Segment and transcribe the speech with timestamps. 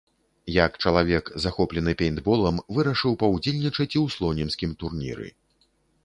[0.53, 5.27] Як чалавек, захоплены пейнтболам, вырашыў паўдзельнічаць і ў слонімскім турніры.